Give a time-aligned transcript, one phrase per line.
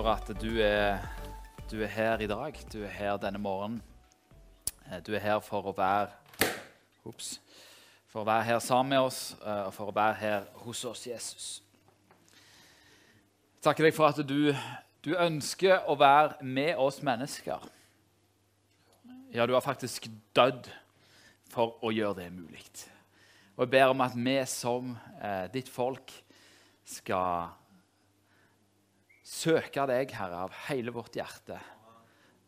[0.00, 0.96] For at du er,
[1.70, 2.56] du er her i dag.
[2.72, 3.82] Du er her denne morgenen.
[4.86, 6.08] Eh, Du er her for å være
[7.04, 7.34] Ops.
[8.08, 11.04] For å være her sammen med oss eh, og for å være her hos oss,
[11.04, 11.50] Jesus.
[12.32, 14.54] Jeg takker deg for at du,
[15.04, 17.60] du ønsker å være med oss mennesker.
[19.36, 20.72] Ja, du har faktisk dødd
[21.52, 22.64] for å gjøre det mulig.
[23.52, 26.22] Og jeg ber om at vi som eh, ditt folk
[26.88, 27.59] skal
[29.30, 31.58] søke deg, Herre, av hele vårt hjerte.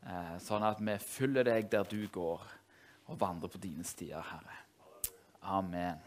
[0.02, 2.42] Eh, sånn at vi følger deg der du går,
[3.10, 4.58] og vandrer på dine stier, Herre.
[5.42, 6.00] Amen.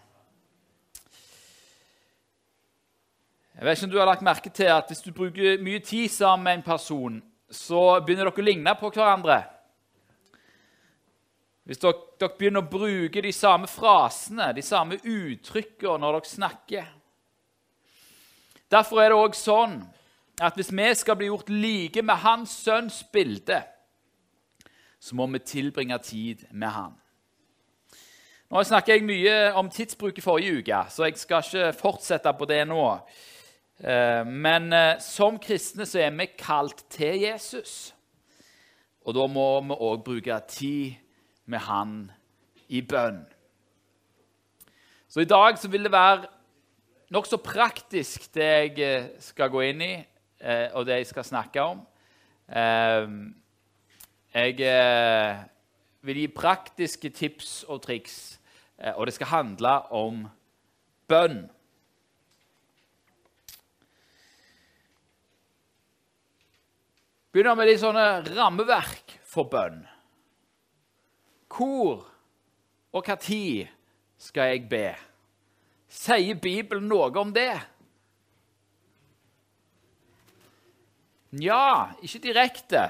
[3.56, 6.12] Jeg vet ikke om du har lagt merke til at Hvis du bruker mye tid
[6.12, 9.38] sammen med en person, så begynner dere å ligne på hverandre.
[11.64, 16.90] Hvis dere, dere begynner å bruke de samme frasene, de samme uttrykkene når dere snakker.
[18.72, 19.80] Derfor er det òg sånn
[20.42, 23.62] at hvis vi skal bli gjort like med hans sønns bilde,
[25.00, 26.94] så må vi tilbringe tid med han.
[28.52, 32.46] Nå snakket jeg mye om tidsbruk i forrige uke, så jeg skal ikke fortsette på
[32.46, 32.84] det nå.
[33.80, 37.94] Eh, Men eh, som kristne så er vi kalt til Jesus.
[39.06, 40.96] Og da må vi òg bruke tid
[41.46, 42.12] med han
[42.70, 43.26] i bønn.
[45.08, 46.26] Så i dag så vil det være
[47.14, 49.94] nokså praktisk, det jeg eh, skal gå inn i,
[50.46, 51.82] eh, og det jeg skal snakke om.
[52.48, 53.10] Eh,
[54.36, 55.44] Jeg eh,
[56.04, 58.38] vil gi praktiske tips og triks,
[58.78, 60.26] eh, og det skal handle om
[61.08, 61.46] bønn.
[67.32, 68.04] Begynner med litt sånne
[68.36, 69.82] rammeverk for bønn.
[71.56, 72.04] Hvor
[72.96, 73.72] og når
[74.20, 74.90] skal jeg be?
[75.88, 77.54] Sier Bibelen noe om det?
[81.36, 82.86] Nja, ikke direkte.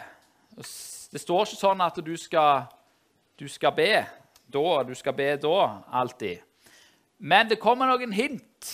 [0.56, 2.68] Det står ikke sånn at du skal,
[3.40, 3.92] du skal be
[4.46, 6.44] da, du skal be da, alltid.
[7.18, 8.74] Men det kommer noen hint.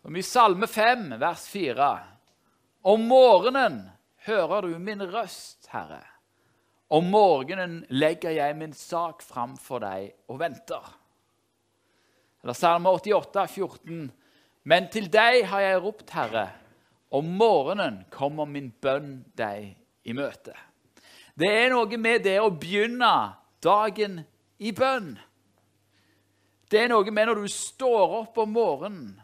[0.00, 1.90] Som i Salme 5, vers 4.
[2.88, 3.82] Om morgenen
[4.24, 6.00] hører du min røst, Herre.
[6.90, 10.88] Om morgenen legger jeg min sak fram for deg og venter.
[12.40, 14.08] Eller Salme 88, 14.
[14.64, 16.48] Men til deg har jeg ropt, Herre.
[17.10, 19.72] Om morgenen kommer min bønn deg
[20.06, 20.54] i møte.
[21.34, 23.14] Det er noe med det å begynne
[23.62, 24.20] dagen
[24.62, 25.16] i bønn.
[26.70, 29.16] Det er noe med når du står opp om morgenen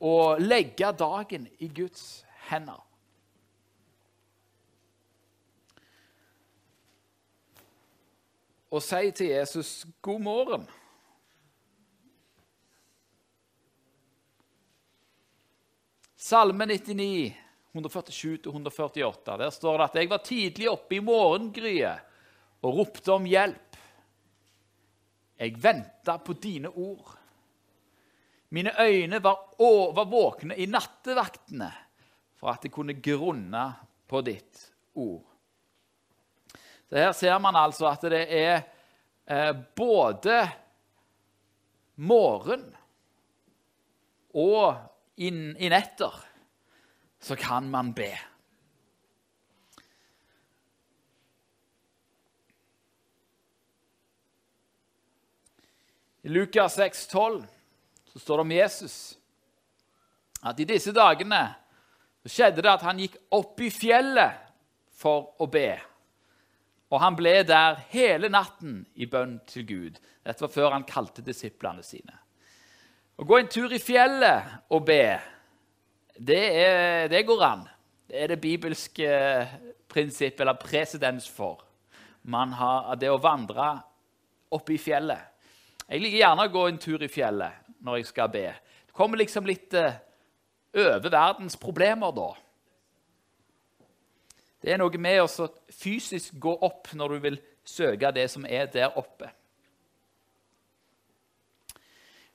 [0.00, 2.78] og legger dagen i Guds hender.
[8.70, 10.79] Og si til Jesus 'God morgen'.
[16.20, 17.36] Salme 99,
[17.72, 19.38] 147-148.
[19.38, 22.02] Der står det at jeg var tidlig oppe i morgengryet
[22.60, 23.78] og ropte om hjelp.
[25.40, 27.14] Jeg venta på dine ord.
[28.52, 29.38] Mine øyne var,
[29.96, 31.70] var våkne i nattevaktene
[32.36, 33.64] for at jeg kunne grunne
[34.04, 34.66] på ditt
[35.00, 35.24] ord.
[36.84, 38.60] Så Her ser man altså at det er
[39.24, 40.44] eh, både
[41.96, 42.68] morgen
[44.36, 44.89] og
[45.20, 46.14] i, i netter
[47.20, 48.12] så kan man be.
[56.22, 57.46] I Lukas 6, 12,
[58.12, 58.96] så står det om Jesus
[60.40, 61.40] at i disse dagene
[62.24, 64.40] så skjedde det at han gikk opp i fjellet
[65.00, 65.74] for å be.
[66.90, 70.00] Og han ble der hele natten i bønn til Gud.
[70.24, 72.16] Dette var før han kalte disiplene sine.
[73.20, 75.18] Å gå en tur i fjellet og be,
[76.16, 77.66] det, er, det går an.
[78.08, 79.08] Det er det bibelske
[79.92, 81.60] prinsippet eller presedens for.
[82.32, 83.74] Man har det å vandre
[84.56, 85.20] oppe i fjellet.
[85.84, 88.46] Jeg liker gjerne å gå en tur i fjellet når jeg skal be.
[88.88, 90.00] Det kommer liksom litt eh,
[90.80, 92.30] over verdens problemer da.
[94.64, 98.72] Det er noe med å fysisk gå opp når du vil søke det som er
[98.72, 99.28] der oppe.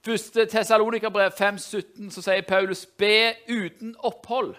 [0.05, 4.57] Første Tessalonikerbrev 5,17 så sier Paulus 'be uten opphold'.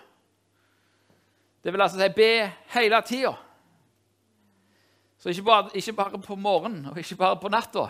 [1.64, 3.32] Det vil altså si be hele tida.
[5.18, 7.86] Så ikke bare, ikke bare på morgenen og ikke bare på natta,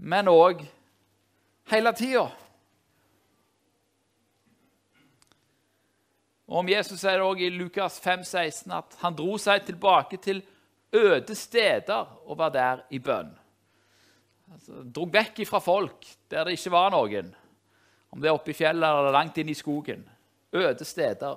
[0.00, 0.66] men òg
[1.70, 2.28] hele tida.
[6.46, 10.16] Og om Jesus sier det også i Lukas 5, 16 at han dro seg tilbake
[10.16, 10.42] til
[10.92, 13.38] øde steder og var der i bønn.
[14.52, 17.34] Altså, dro vekk fra folk der det ikke var noen,
[18.10, 20.06] Om det er oppe i fjellet eller langt inn i skogen.
[20.52, 21.36] Øde steder.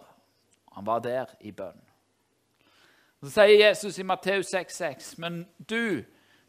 [0.72, 1.81] Han var der i bønn.
[3.22, 6.04] Så sier Jesus i Matteus 6,6.: Men du,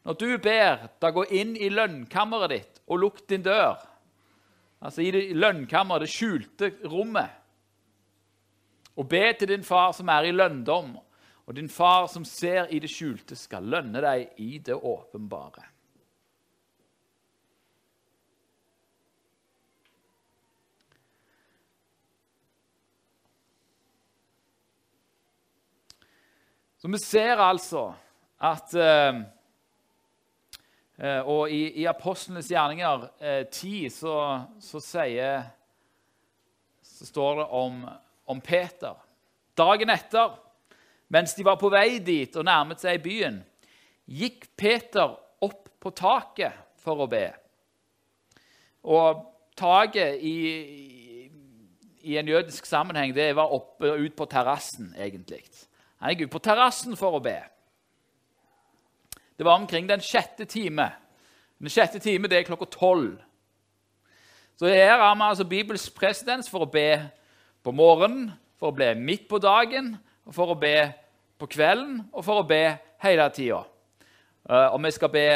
[0.05, 3.83] når du ber, da gå inn i lønnkammeret ditt og lukk din dør.
[4.81, 7.31] Altså i det lønnkammeret, det skjulte rommet.
[8.97, 10.97] Og be til din far som er i lønndom,
[11.47, 15.72] og din far som ser i det skjulte, skal lønne deg i det åpenbare.
[26.83, 27.93] Så vi ser altså
[28.43, 29.21] at eh,
[30.99, 35.45] eh Og i, i Apostlenes gjerninger eh, 10 så, så, sier,
[36.83, 37.87] så står det om,
[38.27, 38.99] om Peter.
[39.59, 40.35] Dagen etter,
[41.09, 43.39] mens de var på vei dit og nærmet seg byen,
[44.07, 47.29] gikk Peter opp på taket for å be.
[48.83, 49.23] Og
[49.55, 50.37] taket i,
[52.03, 55.47] i en jødisk sammenheng det var oppe ut på terrassen, egentlig.
[56.03, 57.39] Han gikk ut på terrassen for å be.
[59.39, 60.89] Det var omkring den sjette time.
[61.63, 63.21] Den sjette time det er klokka tolv.
[64.59, 67.01] Så her har vi altså Bibels presedens for å be
[67.63, 69.95] på morgenen, for å be midt på dagen,
[70.31, 70.91] for å be
[71.39, 73.63] på kvelden og for å be hele tida.
[74.51, 75.27] Eh, og vi skal be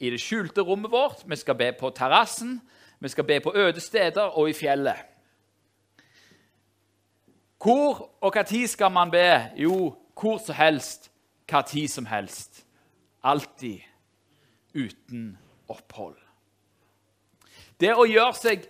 [0.00, 2.58] i det skjulte rommet vårt, vi skal be på terrassen,
[3.00, 5.08] vi skal be på øde steder og i fjellet.
[7.60, 9.50] Hvor og når skal man be?
[9.56, 11.10] Jo, hvor som helst,
[11.50, 12.64] hva tid som helst.
[13.22, 13.80] Alltid
[14.74, 15.38] uten
[15.68, 16.18] opphold.
[17.80, 18.66] Det å gjøre seg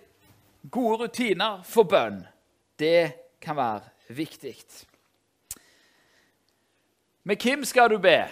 [0.71, 2.21] gode rutiner for bønn,
[2.79, 3.11] det
[3.43, 4.55] kan være viktig.
[7.23, 8.23] Med hvem skal du be?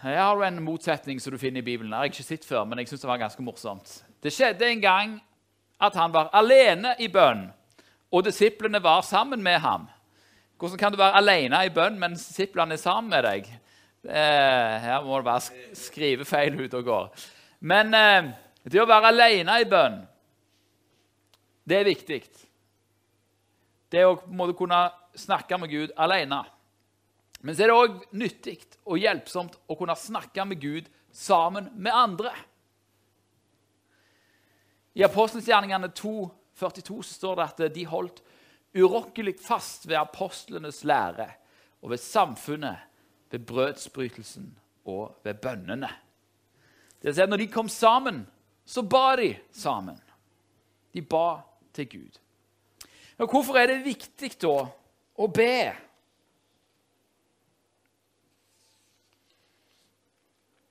[0.00, 1.92] Her har du en motsetning som du finner i Bibelen.
[1.92, 3.90] Jeg har ikke sett før, men jeg synes det var ganske morsomt.
[4.22, 5.16] Det skjedde en gang
[5.80, 7.50] at han var alene i bønn,
[8.12, 9.88] og disiplene var sammen med ham.
[10.60, 13.46] Hvordan kan du være alene i bønn mens disiplene er sammen med deg?
[14.04, 17.06] Eh, her må det være skrivefeil ute og går.
[17.64, 18.28] Men eh,
[18.68, 19.96] det å være alene i bønn,
[21.64, 22.20] det er viktig.
[23.88, 24.82] Det å måtte kunne
[25.16, 26.42] snakke med Gud alene.
[27.40, 31.96] Men så er det òg nyttig og hjelpsomt å kunne snakke med Gud sammen med
[31.96, 32.34] andre.
[34.92, 38.20] I Apostelgjerningen 2,42 står det at de holdt
[38.74, 41.30] urokkelig fast ved apostlenes lære
[41.82, 42.78] og ved samfunnet,
[43.30, 45.88] ved brødsbrytelsen og ved bønnene.
[47.02, 48.26] Det vil når de kom sammen,
[48.64, 50.00] så ba de sammen.
[50.94, 51.40] De ba
[51.72, 52.18] til Gud.
[53.18, 54.66] Og hvorfor er det viktig da
[55.20, 55.72] å be?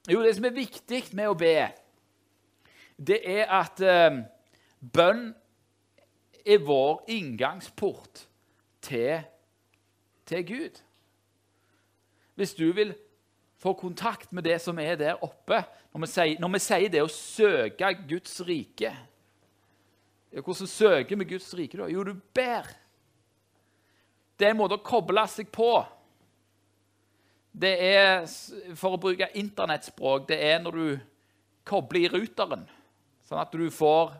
[0.09, 1.69] Jo, det som er viktig med å be,
[2.97, 4.23] det er at eh,
[4.81, 5.29] bønn
[6.45, 8.25] er vår inngangsport
[8.81, 9.21] til,
[10.25, 10.81] til Gud.
[12.39, 12.93] Hvis du vil
[13.59, 17.01] få kontakt med det som er der oppe Når vi sier, når vi sier det
[17.03, 18.93] å søke Guds rike
[20.31, 21.87] Hvordan søker vi Guds rike da?
[21.89, 22.67] Jo, du ber.
[24.37, 25.71] Det er en måte å koble seg på.
[27.49, 28.27] Det er,
[28.77, 30.99] for å bruke internettspråk, det er når du
[31.65, 32.67] kobler i ruteren,
[33.25, 34.13] sånn at du får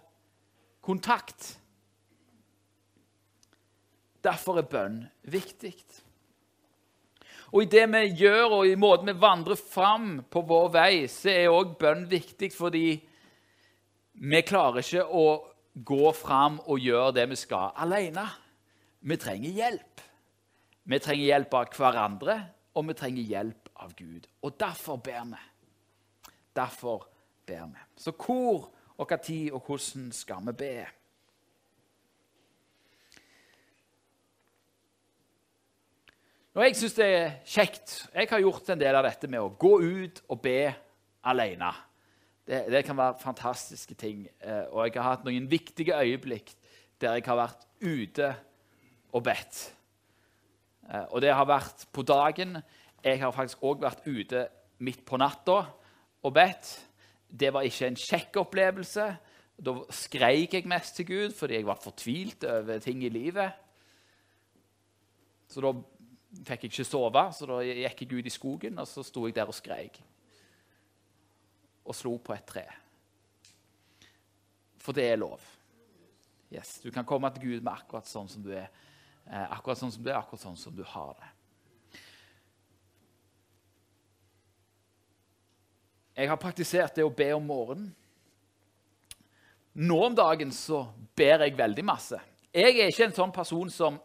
[0.82, 1.59] kontakt.
[4.24, 5.74] Derfor er bønn viktig.
[7.50, 11.32] Og I det vi gjør, og i måten vi vandrer fram på vår vei, så
[11.34, 12.88] er òg bønn viktig fordi
[14.20, 15.26] vi klarer ikke å
[15.74, 18.26] gå fram og gjøre det vi skal, alene.
[19.00, 20.04] Vi trenger hjelp.
[20.90, 22.36] Vi trenger hjelp av hverandre,
[22.76, 24.28] og vi trenger hjelp av Gud.
[24.44, 25.42] Og derfor ber vi.
[26.56, 27.08] Derfor
[27.48, 27.86] ber vi.
[27.98, 28.68] Så hvor
[29.00, 30.74] og hva tid og hvordan skal vi be?
[36.60, 37.92] Og jeg syns det er kjekt.
[38.12, 40.66] Jeg har gjort en del av dette med å gå ut og be
[41.32, 41.70] alene.
[42.44, 44.26] Det, det kan være fantastiske ting.
[44.44, 46.52] Eh, og jeg har hatt noen viktige øyeblikk
[47.00, 48.28] der jeg har vært ute
[49.16, 49.60] og bedt.
[50.90, 52.58] Eh, og det har vært på dagen.
[53.06, 54.42] Jeg har faktisk òg vært ute
[54.84, 56.74] midt på natta og bedt.
[57.24, 59.06] Det var ikke en kjekk opplevelse.
[59.64, 63.56] Da skreik jeg mest til Gud fordi jeg var fortvilt over ting i livet.
[65.48, 65.72] Så da
[66.30, 69.36] fikk jeg ikke sove, så da gikk jeg ut i skogen og så sto jeg
[69.38, 70.02] der og skreik.
[71.86, 72.66] Og slo på et tre.
[74.80, 75.42] For det er lov.
[76.50, 78.70] Yes, Du kan komme til Gud med akkurat sånn som du er,
[79.28, 81.30] eh, akkurat sånn som du er, akkurat sånn som du har det.
[86.16, 87.96] Jeg har praktisert det å be om morgenen.
[89.80, 90.82] Nå om dagen så
[91.16, 92.20] ber jeg veldig masse.
[92.52, 94.00] Jeg er ikke en sånn person som,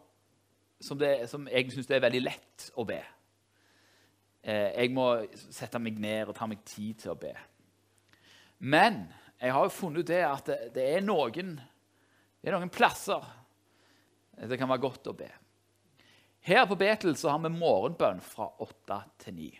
[0.85, 2.99] som, det, som jeg syns er veldig lett å be.
[4.45, 7.33] Eh, jeg må sette meg ned og ta meg tid til å be.
[8.65, 9.05] Men
[9.41, 11.55] jeg har jo funnet ut det at det, er noen,
[12.39, 13.25] det er noen plasser
[14.35, 15.29] det kan være godt å be.
[16.45, 19.51] Her på Betel så har vi morgenbønn fra åtte til ni.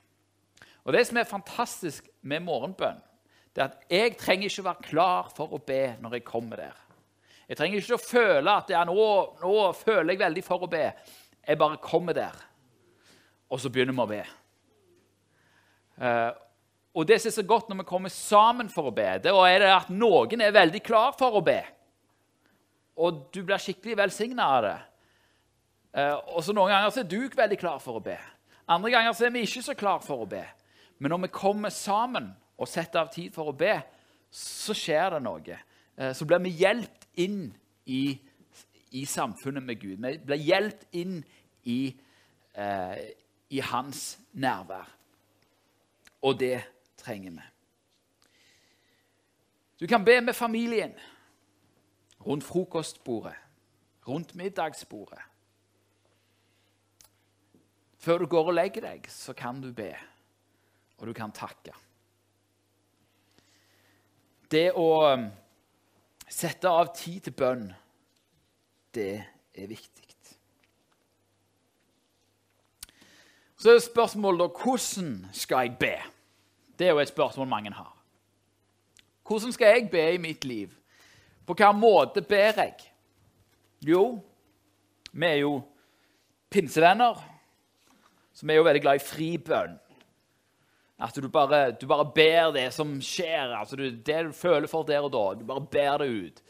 [0.85, 2.99] Og Det som er fantastisk med morgenbønn,
[3.55, 6.84] det er at jeg trenger ikke være klar for å be når jeg kommer der.
[7.45, 8.95] Jeg trenger ikke å føle at ja, nå,
[9.41, 10.87] nå føler jeg veldig for å be.
[11.45, 12.39] Jeg bare kommer der,
[13.53, 14.23] og så begynner vi å be.
[16.01, 16.31] Uh,
[16.95, 19.67] og det som er så godt når vi kommer sammen for å be, det er
[19.69, 21.59] at noen er veldig klar for å be.
[22.95, 24.77] Og du blir skikkelig velsigna av det.
[25.95, 28.17] Uh, og så Noen ganger er du veldig klar for å be.
[28.65, 30.41] Andre ganger er vi ikke så klar for å be.
[30.97, 33.77] Men når vi kommer sammen og setter av tid for å be,
[34.31, 35.59] så skjer det noe.
[35.97, 37.41] Uh, så blir vi hjulpet inn
[37.85, 38.19] i,
[38.91, 39.97] i, samfunnet med Gud.
[39.97, 41.19] Vi blir hjulpet inn
[41.63, 41.79] i,
[43.49, 44.89] i hans nærvær.
[46.21, 46.59] Og det
[46.97, 47.45] trenger vi.
[49.79, 50.93] Du kan be med familien
[52.25, 53.35] rundt frokostbordet,
[54.07, 55.19] rundt middagsbordet.
[57.97, 59.95] Før du går og legger deg, så kan du be,
[60.97, 61.73] og du kan takke.
[64.51, 65.25] Det å um,
[66.29, 67.69] sette av tid til bønn,
[68.95, 69.13] det
[69.53, 70.05] er viktig.
[73.65, 75.95] Så er spørsmålet da hvordan skal jeg be?
[76.77, 77.93] Det er jo et spørsmål mange har.
[79.25, 80.69] Hvordan skal jeg be i mitt liv?
[81.47, 82.75] På hvilken måte ber jeg?
[83.81, 84.19] Jo,
[85.11, 85.55] vi er jo
[86.49, 87.17] pinsevenner,
[88.33, 89.79] så vi er jo veldig glad i fri bønn.
[90.97, 94.87] At du bare, du bare, ber det som skjer, altså du, det du føler for
[94.87, 95.23] der og da.
[95.35, 96.43] Du bare ber det ut.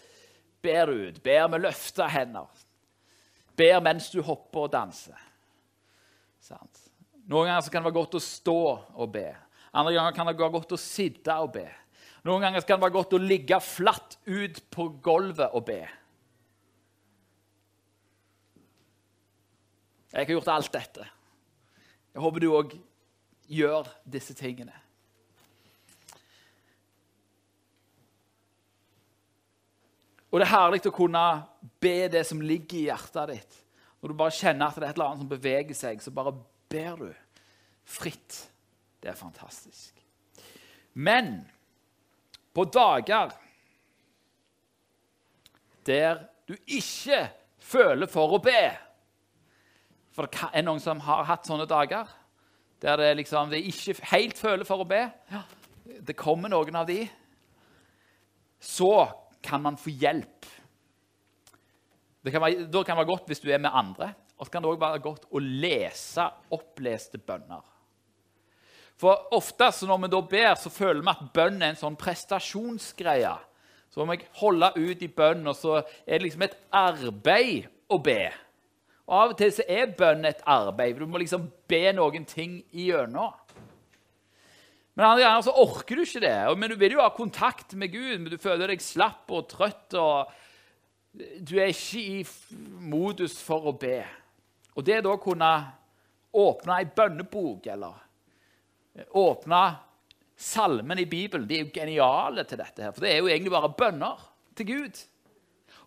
[0.61, 1.23] Ber det ut.
[1.25, 2.65] Ber med løfta hender.
[3.57, 5.17] Ber mens du hopper og danser.
[6.43, 6.83] Sant?
[7.25, 8.59] Noen ganger kan det være godt å stå
[8.93, 9.31] og be.
[9.73, 11.65] Andre ganger kan det være godt å sitte og be.
[12.25, 15.81] Noen ganger kan det være godt å ligge flatt ut på gulvet og be.
[20.13, 21.05] Jeg har gjort alt dette.
[22.13, 22.75] Jeg håper du òg
[23.51, 24.73] gjør disse tingene.
[30.35, 31.21] Og det er herlig å kunne
[31.79, 33.61] be det som ligger i hjertet ditt.
[34.01, 36.33] Når du bare kjenner at det er et eller annet som beveger seg, så bare
[36.67, 37.07] ber du
[37.87, 38.41] fritt.
[38.99, 40.01] Det er fantastisk.
[40.93, 41.37] Men
[42.55, 43.31] på dager
[45.87, 47.21] der du ikke
[47.61, 48.59] føler for å be
[50.15, 52.11] For det er noen som har hatt sånne dager
[52.85, 55.07] der det liksom, det ikke helt føler for å be.
[56.05, 57.01] Det kommer noen av de.
[58.61, 58.91] Så
[59.45, 60.45] kan man få hjelp.
[62.25, 64.11] Det kan være, da kan det være godt hvis du er med andre.
[64.37, 67.63] Og så kan det òg være godt å lese oppleste bønner.
[68.99, 73.33] For ofte når vi da ber, så føler vi at bønn er en sånn prestasjonsgreie.
[73.91, 77.99] Så må jeg holde ut i bønn, og så er det liksom et arbeid å
[78.03, 78.29] be.
[79.05, 80.97] Og Av og til så er bønn et arbeid.
[80.97, 83.33] Du må liksom be noen ting igjennom.
[84.95, 86.57] Men andre ganger så orker du ikke det.
[86.57, 89.93] Men Du vil jo ha kontakt med Gud, men du føler deg slapp og trøtt.
[89.93, 90.31] og
[91.39, 92.25] Du er ikke i
[92.79, 94.01] modus for å be.
[94.75, 95.51] Og det da å kunne
[96.35, 99.61] åpne ei bønnebok eller åpne
[100.35, 102.83] salmen i Bibelen De er jo geniale til dette.
[102.83, 104.19] her, For det er jo egentlig bare bønner
[104.55, 105.03] til Gud.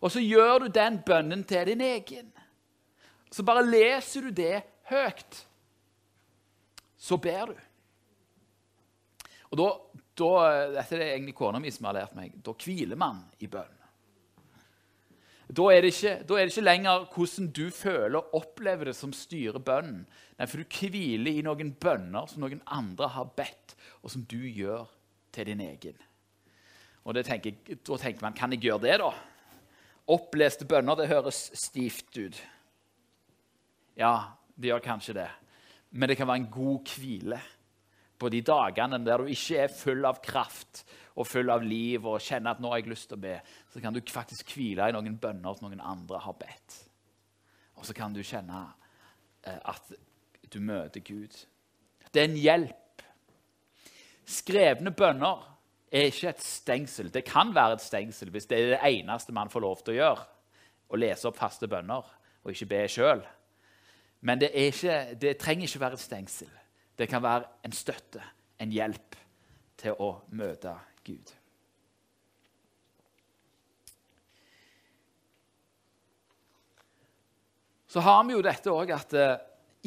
[0.01, 2.31] Og så gjør du den bønnen til din egen.
[3.29, 5.41] Så bare leser du det høyt.
[6.99, 7.59] Så ber du.
[9.49, 9.67] Og da,
[10.19, 10.31] da
[10.75, 12.33] Dette er det egentlig kona mi som har lært meg.
[12.43, 13.75] Da hviler man i bønn.
[15.49, 19.13] Da er, ikke, da er, det ikke, lenger hvordan du føler og opplever det, som
[19.15, 20.03] styrer bønnen.
[20.37, 23.73] Nei, For du hviler i noen bønner som noen andre har bedt,
[24.05, 24.85] og som du gjør
[25.33, 25.97] til din egen.
[27.03, 29.09] Og tenker, Da tenker man kan jeg gjøre det, da?
[30.09, 32.37] Oppleste bønner, det høres stivt ut.
[33.99, 34.13] Ja,
[34.55, 35.29] det gjør kanskje det.
[35.91, 37.39] Men det kan være en god hvile
[38.19, 40.83] på de dagene der du ikke er full av kraft
[41.19, 43.37] og full av liv og kjenner at nå har jeg lyst til å be,
[43.71, 46.77] så kan du faktisk hvile i noen bønner som noen andre har bedt.
[47.79, 48.61] Og så kan du kjenne
[49.47, 49.91] eh, at
[50.51, 51.35] du møter Gud.
[52.11, 53.03] Det er en hjelp.
[54.29, 55.43] Skrevne bønner
[55.91, 57.09] er ikke et stengsel.
[57.11, 59.99] Det kan være et stengsel hvis det er det eneste man får lov til å
[59.99, 60.27] gjøre.
[60.89, 62.07] Å lese opp faste bønner
[62.43, 63.23] og ikke be sjøl.
[64.21, 66.51] Men det, ikke, det trenger ikke være et stengsel.
[66.99, 68.21] Det kan være en støtte,
[68.59, 69.15] en hjelp
[69.79, 70.73] til å møte
[71.07, 71.31] Gud.
[77.89, 79.39] Så har vi jo dette òg at uh,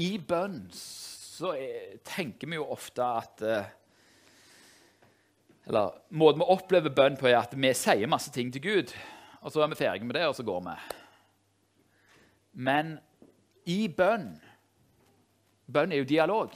[0.03, 3.69] i bønn så er, tenker vi jo ofte at uh,
[5.69, 8.91] Eller måten vi opplever bønn på, er at vi sier masse ting til Gud,
[9.43, 10.75] og så er vi ferdige med det, og så går vi.
[12.67, 12.97] Men
[13.65, 14.33] i bønn
[15.73, 16.55] Bønn er jo dialog.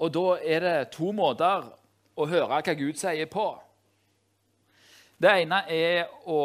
[0.00, 1.66] Og da er det to måter
[2.16, 3.48] å høre hva Gud sier på.
[5.20, 6.40] Det ene er å,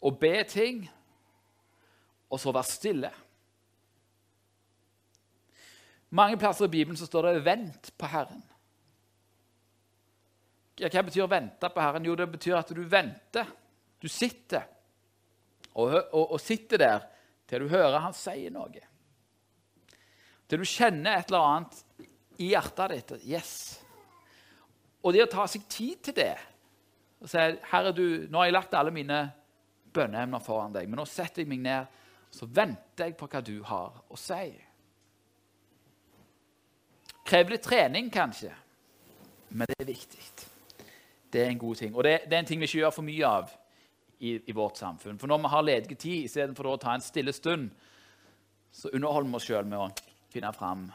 [0.00, 0.86] å be ting,
[2.32, 3.10] og så være stille.
[6.16, 8.48] Mange plasser i Bibelen så står det 'vent på Herren'.
[10.80, 12.04] Hva betyr 'vente på Herren'?
[12.04, 13.46] Jo, det betyr at du venter.
[14.00, 14.64] Du sitter
[15.74, 17.06] og, og, og sitter der
[17.48, 18.82] til du hører han sier noe.
[20.48, 21.78] Til du kjenner et eller annet
[22.42, 23.12] i hjertet ditt.
[23.28, 23.52] Yes.
[25.02, 26.34] Og det å ta seg tid til det
[27.22, 27.38] og si
[27.70, 29.18] Herre, du, nå har jeg lagt alle mine
[29.94, 31.98] bønneemner foran deg, men nå setter jeg meg ned
[32.32, 34.46] så venter jeg på hva du har å si.
[37.28, 38.50] Krever litt trening, kanskje,
[39.52, 40.22] men det er viktig.
[41.32, 41.92] Det er en god ting.
[41.94, 43.52] Og det, det er en ting vi ikke gjør for mye av
[44.22, 45.18] i, i vårt samfunn.
[45.18, 47.70] For når vi har ledig tid istedenfor å ta en stille stund,
[48.72, 49.88] så underholder vi oss sjøl med å
[50.32, 50.86] finne fram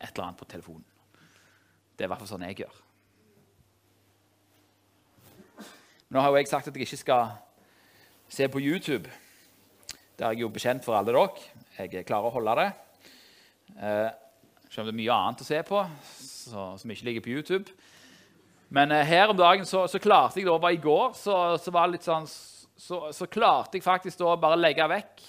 [0.00, 0.86] et eller annet på telefonen.
[1.94, 2.78] Det er i hvert fall sånn jeg gjør.
[6.10, 7.34] Nå har jo jeg sagt at jeg ikke skal
[8.30, 9.06] se på YouTube.
[10.18, 11.44] Det er jeg jo bekjent for alle dere.
[11.78, 12.70] Jeg klarer å holde det.
[13.78, 14.08] Eh,
[14.66, 15.84] selv om det er mye annet å se på
[16.18, 17.76] så, som ikke ligger på YouTube.
[18.70, 21.72] Men eh, her om dagen så, så, klarte jeg da, i går så, så,
[22.06, 22.28] sånn,
[22.78, 25.24] så, så klarte jeg faktisk da bare legge vekk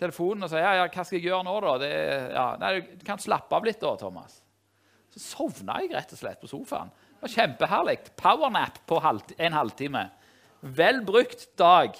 [0.00, 1.74] telefonen og si ja, ja, hva skal jeg gjøre nå, da?
[1.82, 1.90] Det,
[2.32, 4.38] ja, nei, du kan slappe av litt da, Thomas.
[5.12, 6.92] Så sovna jeg rett og slett på sofaen.
[7.20, 7.98] Det var kjempeherlig.
[8.16, 8.96] Powernap på
[9.36, 10.06] en halvtime.
[10.60, 11.98] Vel brukt dag.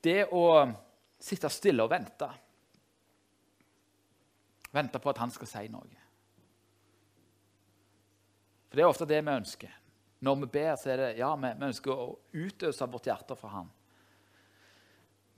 [0.00, 0.44] Det å
[1.20, 2.30] sitte stille og vente
[4.74, 6.04] Vente på at han skal si noe.
[8.68, 9.76] For det er ofte det vi ønsker.
[10.20, 13.54] Når vi ber, så er det ja, vi, vi ønsker å utøse vårt hjerte for
[13.54, 13.70] ham.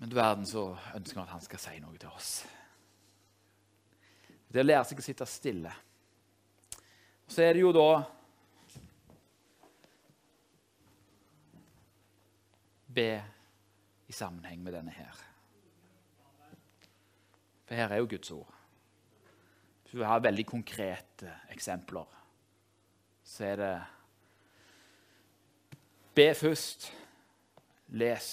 [0.01, 2.31] Men du verden så ønsker vi at han skal si noe til oss.
[4.51, 5.75] Det å lære seg å sitte stille.
[7.27, 7.91] Og så er det jo da
[12.91, 13.11] Be
[14.11, 15.19] i sammenheng med denne her.
[17.69, 18.60] For her er jo Guds ord.
[19.91, 22.07] Hvis du har veldig konkrete eksempler,
[23.27, 23.71] så er det
[26.15, 26.93] Be først.
[27.99, 28.29] Les.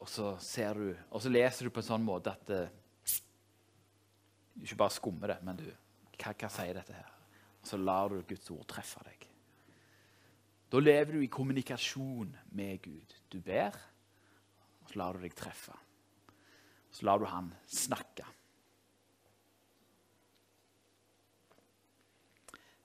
[0.00, 3.20] Og så, ser du, og så leser du på en sånn måte at det, eh,
[4.64, 7.12] ikke bare skummer det, men du hva, hva sier dette her?
[7.62, 9.28] Og så lar du Guds ord treffe deg.
[10.66, 13.14] Da lever du i kommunikasjon med Gud.
[13.30, 13.78] Du ber,
[14.82, 15.78] og så lar du deg treffe.
[16.90, 18.26] Så lar du han snakke.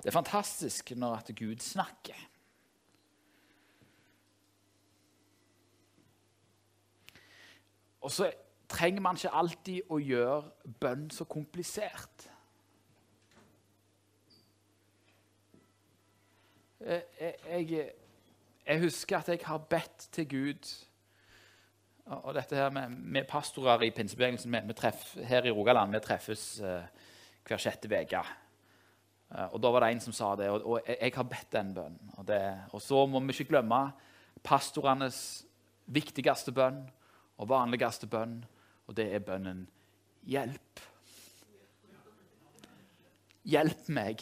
[0.04, 2.18] Det er fantastisk når at Gud snakker.
[8.02, 8.32] Og så
[8.68, 12.28] trenger man ikke alltid å gjøre bønn så komplisert.
[16.84, 17.04] Jeg,
[17.48, 17.89] jeg,
[18.68, 20.72] jeg, husker at jeg har bedt til Gud
[22.04, 24.58] Og dette her med, med pastorer i pinsebevegelsen
[25.24, 26.84] Her i Rogaland vi treffes uh,
[27.48, 28.43] hver sjette uke.
[29.34, 31.74] Uh, og Da var det en som sa det, og, og jeg, har bedt den
[31.74, 32.12] bønnen.
[32.17, 32.30] Og,
[32.72, 33.84] og så må vi ikke glemme
[34.43, 35.46] pastorenes
[35.86, 36.84] viktigste bønn
[37.38, 38.41] og vanligste bønn,
[38.88, 39.67] og det er bønnen
[40.24, 40.84] 'Hjelp'.
[43.43, 44.22] Hjelp meg.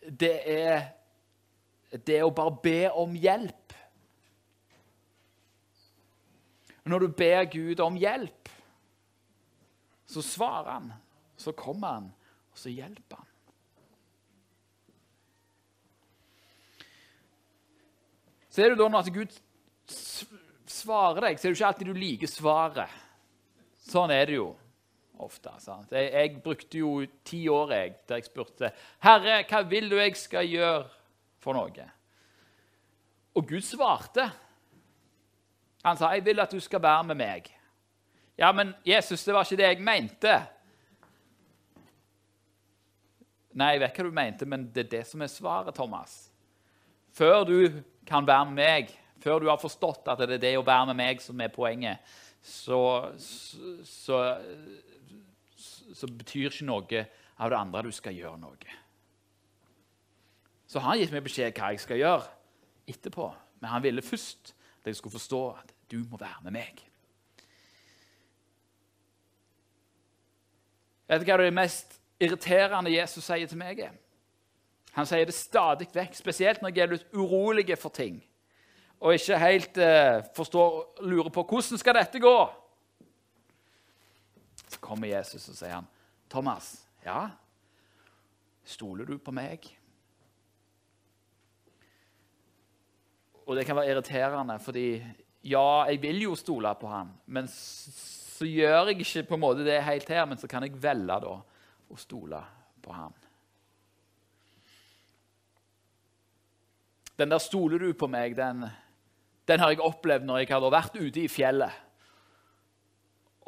[0.00, 0.86] Det er
[2.06, 3.74] det å bare be om hjelp.
[6.84, 8.48] Når du ber Gud om hjelp,
[10.06, 10.88] så svarer han,
[11.36, 12.08] så kommer han,
[12.50, 13.26] og så hjelper han.
[18.50, 19.36] Ser du da når Gud
[20.70, 22.98] svarer deg, så er det ikke alltid du liker svaret.
[23.90, 24.50] Sånn er det jo
[25.22, 25.52] ofte.
[25.62, 25.92] Sant?
[25.94, 26.92] Jeg, jeg, brukte jo
[27.26, 28.72] ti år jeg, der jeg spurte
[29.04, 30.84] Herre, hva vil du jeg skal gjøre
[31.42, 31.86] for noe?
[33.38, 34.26] Og Gud svarte.
[35.84, 37.50] Han sa, 'Jeg vil at du skal være med meg'.
[38.36, 40.34] Ja, men Jesus, det var ikke det jeg mente.
[43.58, 46.28] Nei, jeg vet hva du mente, men det er det som er svaret, Thomas.
[47.16, 47.56] Før du
[48.06, 51.00] kan være med meg, før du har forstått at det er det å være med
[51.02, 51.98] meg som er poenget,
[52.40, 54.20] så, så,
[55.58, 57.04] så, så betyr ikke noe
[57.40, 58.78] av det andre du skal gjøre noe.
[60.70, 62.28] Så han gitt meg beskjed hva jeg skal gjøre
[62.90, 63.26] etterpå.
[63.60, 66.84] Men han ville først at jeg skulle forstå at du må være med meg.
[71.10, 73.82] Vet du hva det mest irriterende Jesus sier til meg?
[74.94, 78.20] Han sier det stadig vekk, spesielt når jeg er litt urolig for ting
[79.00, 82.36] og ikke helt eh, forstår, lurer på hvordan skal dette gå.
[84.70, 85.88] Så kommer Jesus og sier han,
[86.30, 87.30] 'Thomas, ja,
[88.64, 89.76] stoler du på meg?'
[93.46, 95.02] Og det kan være irriterende, fordi
[95.42, 99.64] ja, jeg vil jo stole på han, men så gjør jeg ikke på en måte
[99.64, 101.32] det helt her, men så kan jeg velge da
[101.90, 102.40] å stole
[102.82, 103.14] på han.
[107.18, 108.64] Den der 'stoler du på meg', den,
[109.48, 111.72] den har jeg opplevd når jeg hadde vært ute i fjellet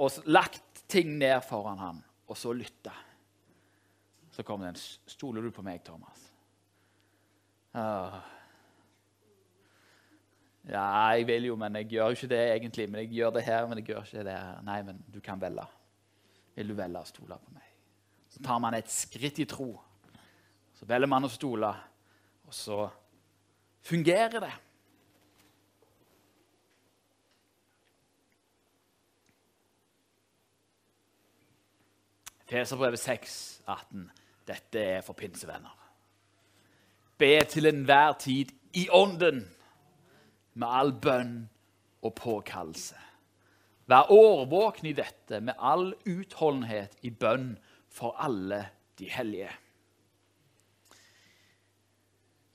[0.03, 2.93] og lagt ting ned foran ham, og så lytta.
[4.33, 6.33] Så kom den 'Stoler du på meg, Thomas?'
[7.75, 8.21] Ah.
[10.69, 12.91] Ja, jeg vil jo, men jeg gjør jo ikke det egentlig.
[12.91, 14.61] Men jeg gjør det her, men jeg gjør ikke det her.
[14.63, 15.65] Nei, men du kan velge.
[16.55, 17.72] Vil du velge å stole på meg?
[18.33, 19.75] Så tar man et skritt i tro.
[20.73, 21.68] Så velger man å stole,
[22.49, 22.87] og så
[23.85, 24.53] fungerer det.
[32.53, 34.09] Feserbrevet 6, 18.
[34.49, 35.77] Dette er for pinsevenner.
[37.21, 39.45] Be til enhver tid i ånden
[40.55, 41.37] med all bønn
[42.03, 42.99] og påkallelse.
[43.88, 47.55] Vær årvåken i dette med all utholdenhet i bønn
[47.93, 48.65] for alle
[48.99, 49.51] de hellige.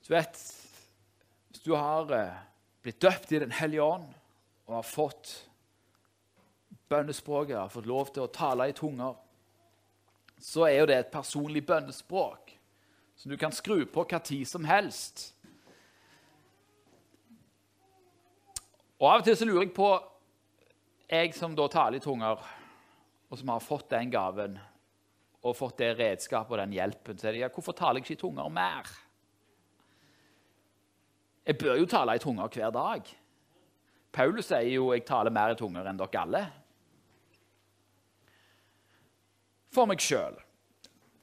[0.08, 0.64] Du vet,
[1.50, 2.36] Hvis du har eh,
[2.82, 4.08] blitt døpt i Den hellige ånd
[4.68, 5.32] og har fått
[6.90, 9.16] bønnespråket, har fått lov til å tale i tunger,
[10.40, 12.54] så er jo det et personlig bønnespråk
[13.18, 15.34] som du kan skru på hva tid som helst.
[18.98, 19.90] Og Av og til så lurer jeg på
[21.10, 22.42] Jeg som da taler i tunger,
[23.30, 24.58] og som har fått den gaven
[25.48, 28.18] og fått det redskapet og den hjelpen, så er det ja, hvorfor taler jeg ikke
[28.18, 28.90] i tunger mer?
[31.48, 33.14] Jeg bør jo tale i tunger hver dag.
[34.12, 36.52] Paulus sier jo 'jeg taler mer i tunger enn dere alle'.
[39.72, 40.36] For meg sjøl.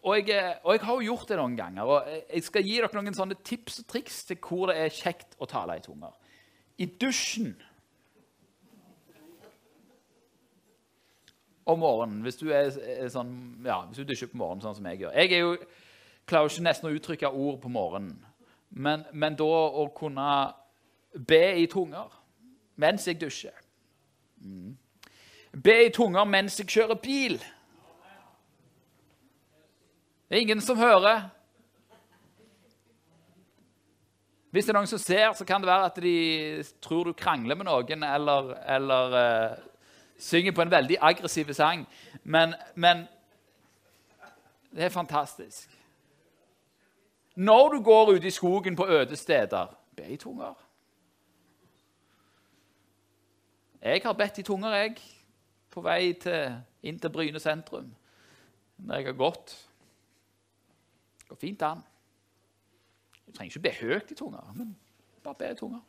[0.05, 0.17] Og,
[0.65, 1.83] og, jeg har jo gjort det noen ganger.
[1.83, 5.37] og Jeg skal gi dere noen sånne tips og triks til hvor det er kjekt
[5.41, 6.13] å tale i tunger
[6.79, 7.55] i dusjen
[11.65, 12.23] om morgenen.
[12.23, 13.33] Hvis du, er, er sånn,
[13.65, 15.17] ja, hvis du dusjer på morgenen, sånn som jeg gjør.
[15.17, 15.57] Jeg jo,
[16.29, 18.19] klarer ikke nesten å uttrykke ord på morgenen.
[18.75, 20.29] Men, men da å kunne
[21.15, 22.11] be i tunger
[22.83, 23.55] mens jeg dusjer
[24.43, 24.73] mm.
[25.63, 27.37] Be i tunger mens jeg kjører bil.
[30.27, 31.29] Det er ingen som hører.
[34.51, 36.17] Hvis det er noen som ser, så kan det være at de
[36.83, 39.63] tror du krangler med noen eller, eller uh,
[40.25, 41.85] synger på en veldig aggressiv sang.
[42.23, 43.05] Men, men,
[44.73, 45.71] det er fantastisk.
[47.35, 50.55] Når du går ute i skogen på øde steder, be i tunger.
[53.83, 54.97] Jeg har bedt i tunger, jeg,
[55.71, 57.91] på vei til, inn til Bryne sentrum.
[58.77, 59.53] Når jeg har gått.
[61.19, 61.83] Det går fint an.
[63.27, 64.77] Du trenger ikke be høyt i tunger, men
[65.23, 65.83] bare be i tunger.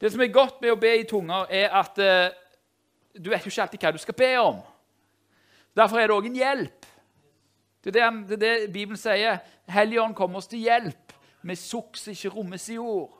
[0.00, 2.47] Det som er godt med å be i tunger, er at uh,
[3.18, 4.60] du vet jo ikke alltid hva du skal be om.
[5.76, 6.88] Derfor er det òg en hjelp.
[7.84, 9.38] Det er det, det det, Bibelen sier.
[9.70, 11.14] Helligånd kommer oss til hjelp
[11.46, 13.14] med sukk som ikke rommes i ord.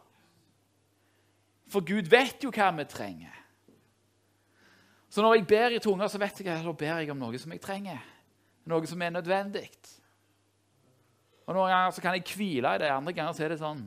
[1.69, 3.35] For Gud vet jo hva vi trenger.
[5.09, 7.39] Så når jeg ber i tunger, så vet jeg at da ber jeg om noe
[7.41, 8.01] som jeg trenger.
[8.69, 9.69] Noe som er nødvendig.
[11.49, 13.87] Og Noen ganger så kan jeg hvile i det, andre ganger så er det sånn,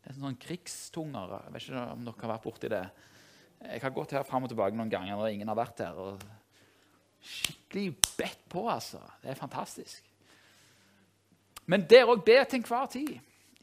[0.00, 1.34] det er sånn krigstunger.
[1.44, 2.84] Jeg vet ikke om dere har vært borti det.
[3.60, 5.96] Jeg har gått her fram og tilbake noen ganger når ingen har vært her.
[5.96, 6.22] og
[7.26, 9.00] Skikkelig bedt på, altså.
[9.22, 10.04] Det er fantastisk.
[11.66, 13.16] Men det òg be til enhver tid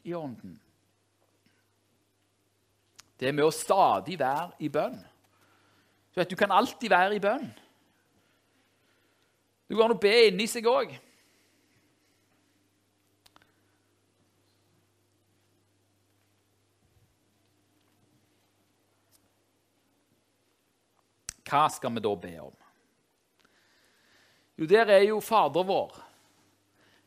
[0.04, 0.58] i ånden.
[3.20, 4.98] Det er med å stadig være i bønn.
[6.12, 7.46] Du vet, du kan alltid være i bønn.
[9.68, 10.92] Du går an å be inni seg òg.
[21.54, 22.54] Hva skal vi da be om?
[24.58, 26.00] Jo, der er jo Fader vår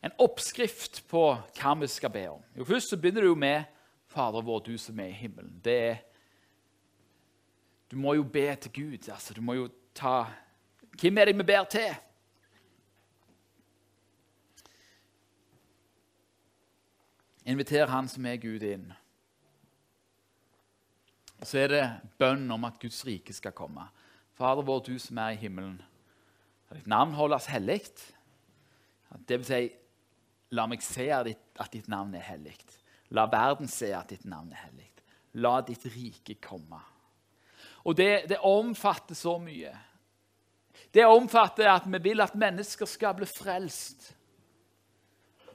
[0.07, 2.43] en oppskrift på hva vi skal be om.
[2.55, 3.65] Jo, Først så begynner det jo med
[4.07, 5.57] Fader vår, du som er i himmelen.
[5.63, 5.97] Det er,
[7.91, 9.09] du må jo be til Gud.
[9.09, 10.27] altså Du må jo ta
[10.97, 11.91] Hvem er det vi ber til?
[17.45, 18.93] Inviter Han som er Gud, inn.
[21.43, 21.83] Så er det
[22.17, 23.85] bønn om at Guds rike skal komme.
[24.37, 25.79] Fader vår, du som er i himmelen.
[26.73, 27.81] Ditt navn holdes hellig.
[29.27, 29.61] Det vil si,
[30.53, 32.57] la meg se at ditt navn er hellig.
[33.15, 34.91] La verden se at ditt navn er hellig.
[35.41, 36.79] La ditt rike komme.
[37.87, 39.71] Og det, det omfatter så mye.
[40.93, 44.11] Det omfatter at vi vil at mennesker skal bli frelst.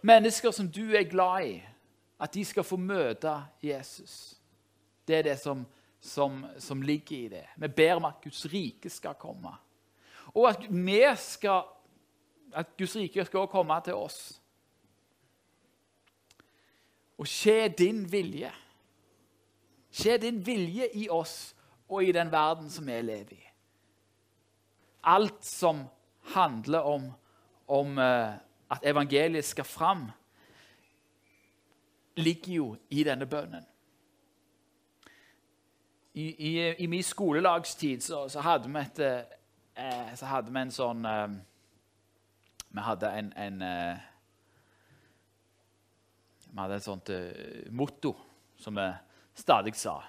[0.02, 1.54] Mennesker som du er glad i,
[2.22, 4.34] at de skal få møte Jesus.
[5.06, 5.64] Det er det som,
[6.02, 7.48] som, som ligger i det.
[7.56, 9.54] Vi ber om at Guds rike skal komme.
[10.34, 11.62] Og at, vi skal,
[12.52, 14.18] at Guds rike skal komme til oss.
[17.22, 18.50] Og skje din vilje.
[19.94, 21.54] Skje din vilje i oss
[21.86, 23.42] og i den verden som vi lever i.
[25.06, 25.84] Alt som
[26.34, 27.10] handler om,
[27.68, 28.34] om uh,
[28.70, 30.08] at evangeliet skal fram,
[32.16, 33.66] ligger jo i denne bønnen.
[36.14, 40.72] I, i, i min skolelagstid så, så, hadde vi et eh, så hadde vi en
[40.74, 41.36] sånn eh,
[42.68, 44.02] Vi hadde en, en eh,
[46.50, 48.12] Vi hadde et sånt eh, motto
[48.60, 48.90] som vi
[49.34, 50.02] stadig sa.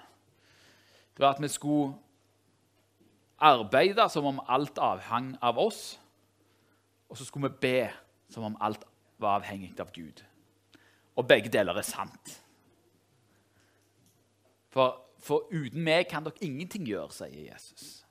[1.16, 1.94] Det var at vi skulle
[3.40, 5.96] arbeide som om alt avhang av oss,
[7.08, 7.88] og så skulle vi be
[8.28, 8.84] som om alt
[9.18, 10.20] var avhengig av Gud.
[11.16, 12.36] Og begge deler er sant.
[14.74, 18.04] For for uten meg kan dere ingenting gjøre, sier Jesus.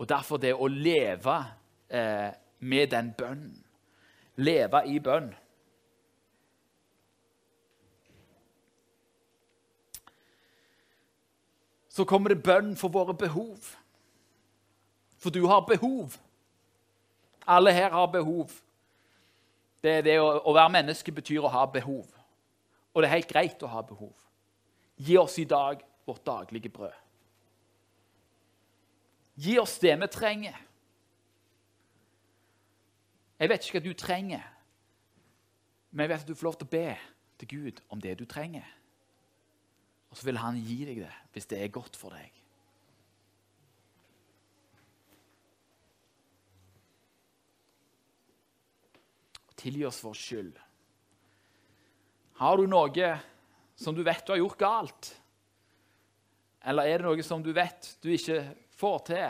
[0.00, 1.36] Og Derfor det å leve
[1.92, 2.30] eh,
[2.64, 3.58] med den bønnen,
[4.36, 5.34] leve i bønn
[11.94, 13.68] Så kommer det bønn for våre behov.
[15.22, 16.16] For du har behov.
[17.46, 18.50] Alle her har behov.
[19.82, 22.08] Det, det å, å være menneske betyr å ha behov.
[22.90, 24.10] Og det er helt greit å ha behov.
[24.96, 26.92] Gi oss i dag vårt daglige brød.
[29.34, 30.60] Gi oss det vi trenger.
[33.38, 34.44] Jeg vet ikke hva du trenger,
[35.90, 36.86] men jeg vet at du får lov til å be
[37.40, 38.66] til Gud om det du trenger.
[40.10, 42.30] Og så vil han gi deg det hvis det er godt for deg.
[49.58, 50.56] Tilgi oss vår skyld.
[52.38, 52.90] Har du noe
[53.76, 55.10] som du vet du har gjort galt?
[56.64, 58.40] Eller er det noe som du vet du ikke
[58.78, 59.26] får til?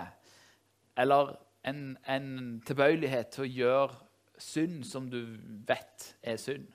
[1.01, 1.35] Eller
[1.67, 2.29] en, en
[2.67, 3.97] tilbøyelighet til å gjøre
[4.39, 5.21] synd som du
[5.67, 6.69] vet er synd?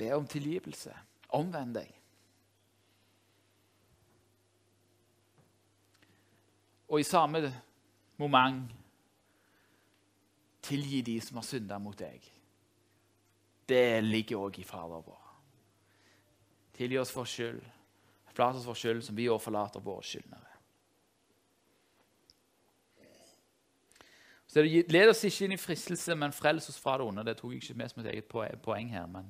[0.00, 0.92] Be om tilgivelse.
[1.36, 1.96] Omvend deg.
[6.90, 7.44] Og i samme
[8.18, 8.72] moment
[10.66, 12.24] tilgi de som har synda mot deg.
[13.70, 15.19] Det ligger òg i Fader vår.
[16.80, 17.60] Tilgi oss for skyld.
[18.30, 20.46] Forlat oss for skyld, som vi òg forlater våre skyldnere.
[24.48, 27.26] Så det Led oss ikke inn i fristelse, men frels oss fra det onde.
[27.28, 28.32] Det tok jeg ikke med som et eget
[28.64, 29.28] poeng her, men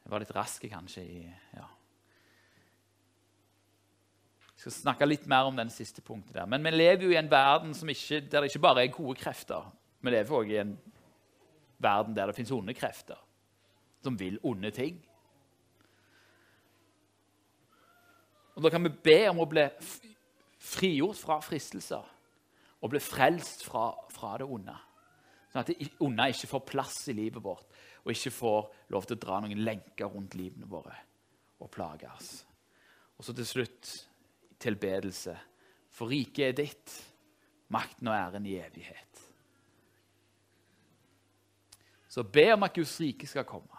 [0.00, 1.68] jeg var litt rask kanskje i ja.
[4.48, 6.48] Jeg skal snakke litt mer om den siste punktet der.
[6.48, 9.68] Men vi lever jo i en verden ikke, der det ikke bare er gode krefter.
[10.00, 10.76] Vi lever òg i en
[11.82, 13.18] verden der det fins onde krefter
[14.02, 15.02] som vil onde ting.
[18.54, 19.64] Og Da kan vi be om å bli
[20.62, 22.10] frigjort fra fristelser
[22.82, 24.74] og bli frelst fra, fra det onde.
[25.52, 27.68] Sånn at det onde ikke får plass i livet vårt
[28.02, 30.94] og ikke får lov til å dra noen lenker rundt livene våre
[31.62, 32.30] og plage oss.
[33.18, 33.90] Og så til slutt
[34.62, 35.34] tilbedelse.
[35.92, 36.94] For riket er ditt,
[37.72, 39.20] makten og æren i evighet.
[42.08, 43.78] Så be om at Guds rike skal komme,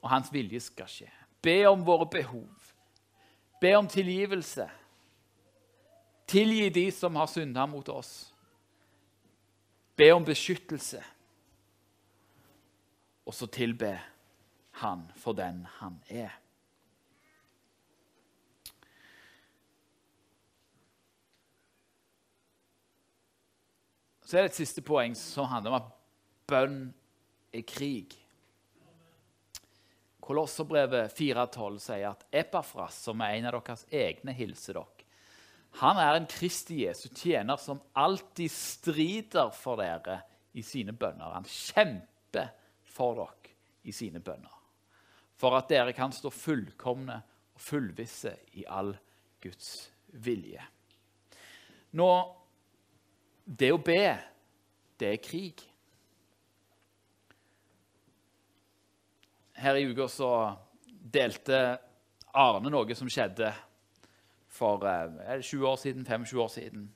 [0.00, 1.10] og hans vilje skal skje.
[1.42, 2.48] Be om våre behov.
[3.60, 4.70] Be om tilgivelse.
[6.26, 8.34] Tilgi de som har synda mot oss.
[9.96, 11.02] Be om beskyttelse.
[13.26, 13.98] Og så tilbe
[14.80, 16.30] Han for den han er.
[24.24, 25.88] Så er det et siste poeng som handler om at
[26.46, 26.82] bønn
[27.52, 28.14] er krig.
[30.30, 35.06] Kolosserbrevet 4,12 sier at Epafras, som er en av deres egne, hilser dere.
[35.80, 40.20] Han er en Kristi Jesu tjener som alltid strider for dere
[40.54, 41.34] i sine bønner.
[41.34, 42.52] Han kjemper
[42.86, 43.56] for dere
[43.90, 44.54] i sine bønner.
[45.34, 47.16] For at dere kan stå fullkomne
[47.56, 48.92] og fullvisse i all
[49.42, 49.72] Guds
[50.14, 50.62] vilje.
[51.98, 52.10] Nå,
[53.42, 54.04] det å be,
[54.94, 55.66] det er krig.
[59.60, 60.30] Her i uka så
[60.88, 61.78] delte
[62.32, 63.50] Arne noe som skjedde
[64.50, 66.88] for eh, 20 år siden, 25 år siden.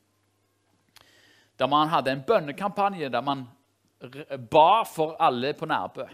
[1.58, 3.46] Der man hadde en bønnekampanje der man
[4.50, 6.06] ba for alle på Nærbø.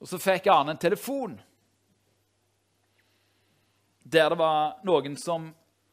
[0.00, 1.40] Og så fikk Arne en telefon
[4.10, 5.50] der det var noen som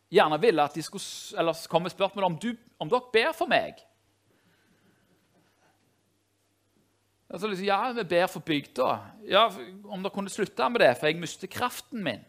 [0.09, 1.03] gjerne ville at de skulle,
[1.37, 3.83] eller kom med spørsmål om, du, om dere ber for meg.
[7.27, 8.91] Altså, ja, vi ber for bygda.
[9.27, 9.47] Ja,
[9.83, 12.23] om dere kunne slutte med det, for jeg mister kraften min.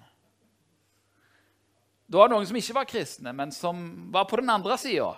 [2.09, 5.13] Det var noen som ikke var kristne, men som var på den andre sida.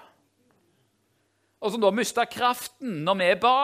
[1.61, 3.61] Og som da mista kraften når vi ba.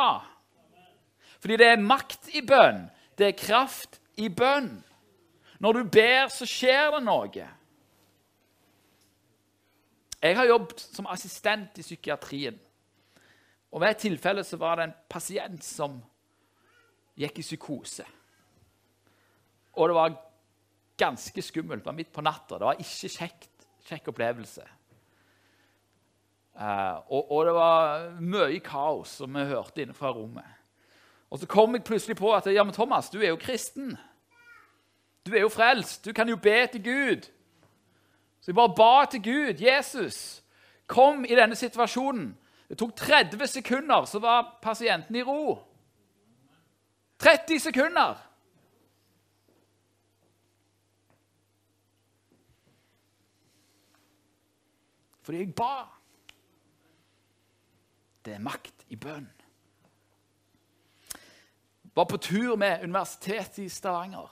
[1.42, 2.86] Fordi det er makt i bønn.
[3.16, 4.70] Det er kraft i bønn.
[5.60, 7.48] Når du ber, så skjer det noe.
[10.22, 12.56] Jeg har jobbet som assistent i psykiatrien.
[13.76, 15.98] Og Ved et tilfelle så var det en pasient som
[17.20, 18.06] gikk i psykose.
[19.76, 20.14] Og det var
[20.96, 21.82] ganske skummelt.
[21.84, 22.56] Det var midt på natta.
[22.56, 24.64] Det var ikke kjekt, kjekk opplevelse.
[26.56, 30.56] Uh, og, og, det var mye kaos, som vi hørte inne fra rommet.
[31.28, 33.92] Og så kom jeg plutselig på at ja, men Thomas, du er jo kristen.
[35.26, 36.00] Du er jo frelst.
[36.04, 37.28] Du kan jo be til Gud.
[38.40, 39.60] Så jeg bare ba til Gud.
[39.60, 40.42] Jesus,
[40.86, 42.32] kom i denne situasjonen.
[42.68, 45.58] Det tok 30 sekunder, så var pasienten i ro.
[47.18, 48.22] 30 sekunder!
[55.26, 55.72] Fordi jeg ba.
[58.24, 59.26] Det er makt i bønn
[61.96, 64.28] var på tur med Universitetet i Stavanger.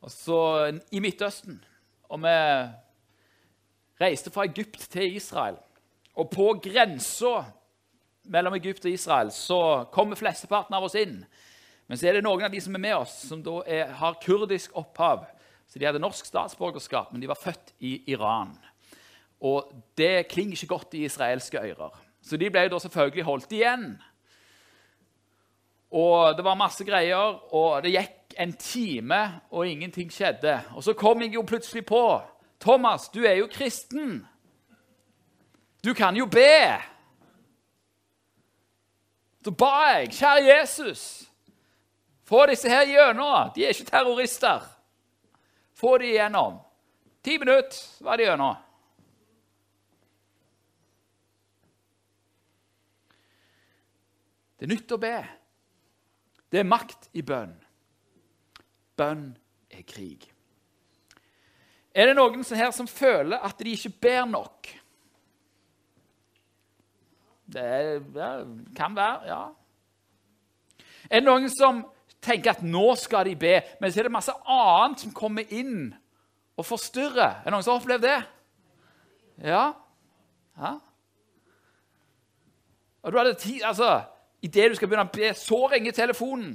[0.00, 0.38] Og så
[0.90, 1.64] i Midtøsten.
[2.08, 2.36] Og vi
[4.00, 5.58] reiste fra Egypt til Israel.
[6.18, 7.44] Og på grensa
[8.28, 9.60] mellom Egypt og Israel så
[9.94, 11.20] kommer flesteparten av oss inn.
[11.88, 14.18] Men så er det noen av de som er med oss, som da er, har
[14.22, 15.24] kurdisk opphav.
[15.68, 18.54] Så De hadde norsk statsborgerskap, men de var født i Iran.
[19.40, 21.96] Og det klinger ikke godt i israelske ører.
[22.22, 23.90] Så de ble da selvfølgelig holdt igjen.
[25.94, 30.58] Og det var masse greier, og det gikk en time, og ingenting skjedde.
[30.76, 32.02] Og så kom jeg jo plutselig på
[32.60, 34.26] Thomas, du er jo kristen.
[35.84, 36.78] Du kan jo be.
[39.44, 41.02] Så ba jeg, kjære Jesus,
[42.28, 43.52] få disse her gjennom.
[43.54, 44.66] De er ikke terrorister.
[45.78, 46.58] Få de igjennom.
[47.24, 48.56] Ti minutter var de gjennom.
[54.58, 55.16] Det er nytt å be.
[56.50, 57.54] Det er makt i bønn.
[58.98, 59.30] Bønn
[59.70, 60.26] er krig.
[61.98, 64.68] Er det noen her som føler at de ikke ber nok?
[67.48, 67.64] Det,
[68.76, 69.40] kan være, ja.
[71.08, 71.80] Er det noen som
[72.22, 75.88] tenker at nå skal de be, men så er det masse annet som kommer inn
[76.58, 77.40] og forstyrrer?
[77.40, 78.18] Er det noen som har opplevd det?
[79.48, 79.64] Ja?
[80.60, 80.72] ja.
[83.02, 83.96] Og du hadde tid, altså
[84.42, 86.52] Idet du skal begynne å be, så ringer telefonen.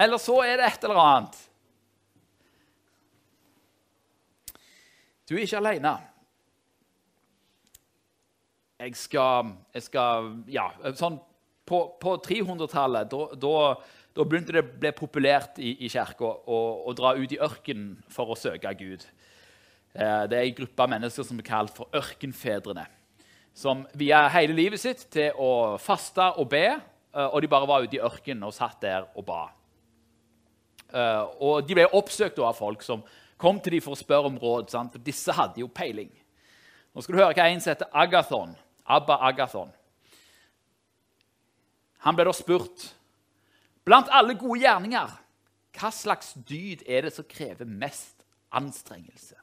[0.00, 1.36] Eller så er det et eller annet.
[5.28, 5.96] Du er ikke alene.
[8.78, 8.92] Jeg
[9.74, 11.18] jeg skal Ja, sånn
[11.66, 17.32] på, på 300-tallet da begynte det å bli populært i, i kirka å, dra ut
[17.32, 19.02] i ørkenen for å søke Gud.
[19.92, 22.86] Eh, det er en gruppe av mennesker som er kalt for ørkenfedrene
[23.56, 26.66] som via hele livet sitt til å faste og be.
[26.76, 29.42] Eh, og de bare var ute i ørkenen og satt der og ba.
[30.92, 33.04] Eh, og de ble oppsøkt av folk som
[33.38, 34.70] kom til dem for å spørre om råd.
[34.72, 34.94] Sant?
[34.94, 36.10] For disse hadde jo peiling.
[36.94, 38.54] Nå skal du høre hva en som heter Agathon.
[38.86, 39.72] Abba Agathon.
[42.06, 42.90] Han ble da spurt
[43.86, 45.14] blant alle gode gjerninger
[45.76, 48.24] hva slags dyd er det som krever mest
[48.54, 49.36] anstrengelse.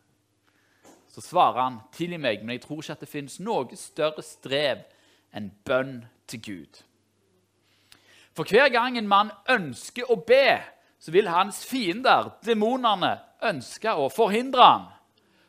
[1.13, 4.81] Så svarer han, 'Tilgi meg, men jeg tror ikke at det finnes noe større strev
[5.33, 6.81] enn bønn til Gud.'
[8.33, 10.57] For hver gang en mann ønsker å be,
[10.99, 13.19] så vil hans fiender, demonene,
[13.49, 14.89] ønske å forhindre ham.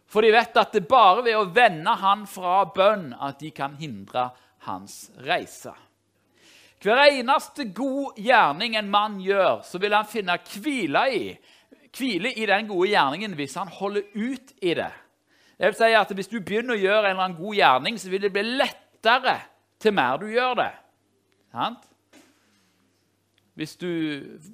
[0.06, 3.50] For de vet at det er bare ved å vende han fra bønn at de
[3.54, 4.28] kan hindre
[4.68, 5.72] hans reise.
[6.84, 11.22] Hver eneste god gjerning en mann gjør, så vil han finne hvile i,
[11.96, 14.92] hvile i den gode gjerningen hvis han holder ut i det.
[15.54, 18.10] Det vil si at Hvis du begynner å gjøre en eller annen god gjerning, så
[18.10, 19.38] vil det bli lettere
[19.80, 20.72] til mer du gjør det.
[23.54, 23.90] Hvis du,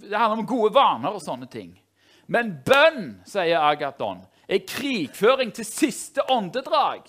[0.05, 1.73] det handler om gode vaner og sånne ting.
[2.31, 7.09] Men bønn, sier Agaton, er krigføring til siste åndedrag.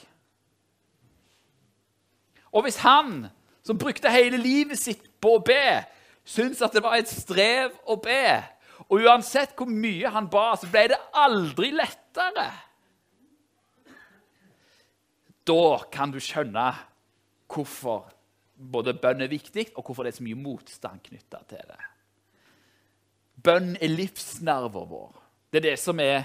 [2.51, 3.29] Og hvis han
[3.63, 5.83] som brukte hele livet sitt på å be,
[6.25, 8.41] syntes at det var et strev å be.
[8.89, 12.49] Og uansett hvor mye han ba, så ble det aldri lettere.
[15.47, 15.63] Da
[15.93, 16.65] kan du skjønne
[17.51, 18.09] hvorfor
[18.61, 21.81] både bønn er viktig, og hvorfor det er så mye motstand knytta til det.
[23.43, 25.11] Bønn er livsnerven vår.
[25.51, 26.23] Det er det som er,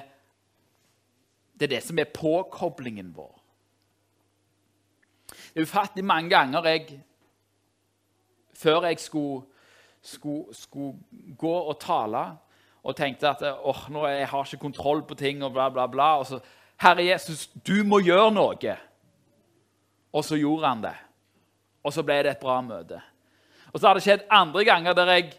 [1.55, 3.35] det er, det som er påkoblingen vår.
[5.27, 7.01] Det er ufattelig mange ganger jeg
[8.57, 9.45] før jeg skulle,
[10.03, 10.99] skulle, skulle,
[11.39, 12.25] gå og tale
[12.87, 16.11] og tenkte at åh, nå jeg har ikke kontroll på ting og bla, bla, bla.
[16.21, 16.39] Og så,
[16.81, 18.77] Herre Jesus, du må gjøre noe.
[20.12, 20.95] Og så gjorde han det.
[21.83, 23.01] Og så ble det et bra møte.
[23.73, 25.33] Og så har det skjedd andre ganger der jeg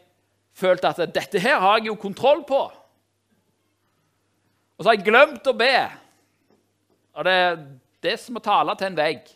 [0.57, 2.61] følte at dette her har jeg jo kontroll på.
[4.77, 5.75] Og så har jeg glemt å be.
[7.17, 7.59] Og det er
[8.05, 9.31] det som å tale til en vegg.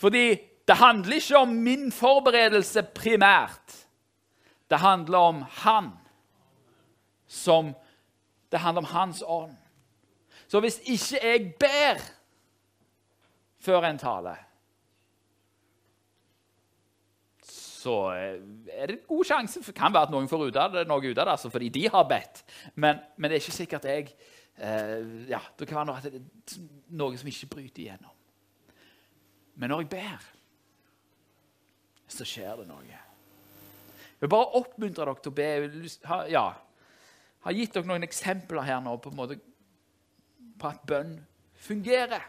[0.00, 0.24] Fordi
[0.68, 3.76] det handler ikke om min forberedelse primært.
[4.70, 5.90] Det handler om Han.
[7.26, 7.74] Som
[8.50, 9.56] Det handler om Hans ånd.
[10.48, 12.00] Så hvis ikke jeg ber
[13.62, 14.32] før en tale,
[17.80, 21.00] så er det god sjanse Det kan være at noen får ut av det, noe
[21.00, 22.42] ut av det altså fordi de har bedt.
[22.74, 24.10] Men, men det er ikke sikkert jeg
[24.60, 26.18] eh, ja, Det kan være noe,
[27.00, 28.12] noe som ikke bryter igjennom.
[29.60, 30.28] Men når jeg ber
[32.10, 32.82] så skjer det noe.
[32.84, 35.46] Jeg vil bare oppmuntre dere til å be.
[35.46, 36.44] Jeg ja,
[37.46, 39.38] har gitt dere noen eksempler her nå på, måte,
[40.60, 41.14] på at bønn
[41.60, 42.26] fungerer.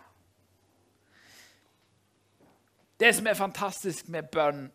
[3.01, 4.67] Det som er fantastisk med bønn,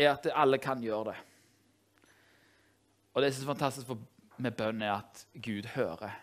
[0.00, 1.18] er at alle kan gjøre det.
[3.14, 3.90] Og det som er fantastisk
[4.40, 6.14] med bønn, er at Gud hører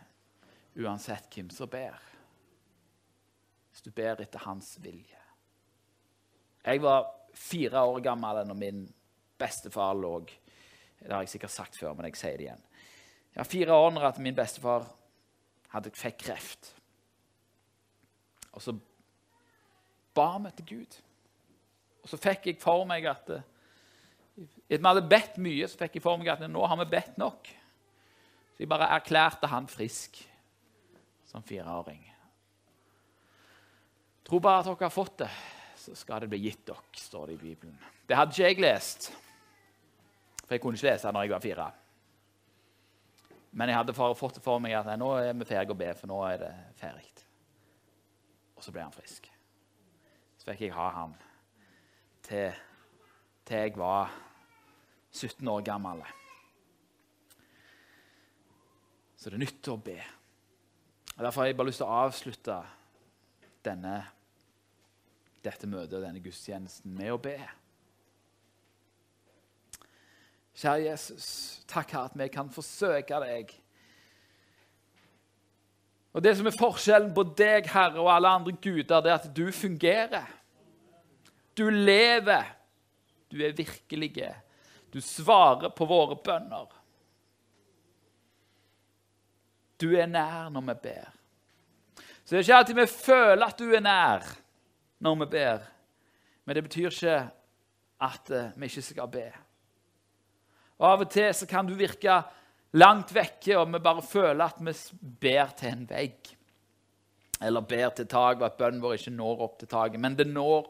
[0.78, 1.98] uansett hvem som ber.
[3.72, 5.20] Hvis du ber etter hans vilje.
[6.66, 7.06] Jeg var
[7.38, 8.88] fire år gammel da min
[9.38, 12.64] bestefar lå Det har jeg sikkert sagt før, men jeg sier det igjen.
[13.34, 14.88] Jeg var fire år når min bestefar
[15.70, 16.74] hadde, fikk kreft.
[18.54, 18.74] Og så
[20.16, 20.98] ba vi til Gud.
[22.02, 23.44] Og så fikk jeg for meg at Etter
[24.38, 27.50] vi hadde bedt mye, så fikk jeg for meg at nå har vi bedt nok.
[28.54, 30.20] Så jeg bare erklærte han frisk
[31.30, 32.04] som fireåring.
[34.28, 35.32] Tro bare at dere har fått det
[35.88, 37.76] så skal det bli gitt dere, står det i Bibelen.
[38.08, 39.06] Det hadde ikke jeg lest,
[40.44, 41.68] for jeg kunne ikke lese når jeg var fire.
[43.58, 46.12] Men jeg hadde fått det for meg at nå er vi ferdige å be, for
[46.12, 47.08] nå er det ferdig.
[48.58, 49.30] Og så ble han frisk.
[50.38, 51.16] Så fikk jeg ha han
[52.28, 52.52] til,
[53.48, 54.12] til jeg var
[55.12, 56.04] 17 år gammel.
[59.18, 59.98] Så det er nytt å be.
[61.18, 62.58] Og Derfor har jeg bare lyst til å avslutte
[63.66, 63.96] denne
[65.48, 67.38] dette møtet og denne gudstjenesten med å be.
[70.58, 71.30] Kjære Jesus,
[71.70, 73.54] takk her at vi kan forsøke deg.
[76.18, 79.30] Og Det som er forskjellen på deg, Herre, og alle andre guder, det er at
[79.38, 80.26] du fungerer.
[81.58, 82.56] Du lever.
[83.30, 84.32] Du er virkelige.
[84.92, 86.68] Du svarer på våre bønner.
[89.78, 91.10] Du er nær når vi ber.
[92.24, 94.30] Så det er ikke alltid vi føler at du er nær
[95.04, 95.68] når vi ber.
[96.46, 97.20] Men det betyr ikke
[98.08, 99.28] at eh, vi ikke skal be.
[100.78, 102.20] Og Av og til så kan du virke
[102.78, 104.74] langt vekke, og vi bare føler at vi
[105.22, 106.34] ber til en vegg.
[107.42, 110.02] Eller ber til taket, at bønnen vår ikke når opp til taket.
[110.02, 110.70] Men det når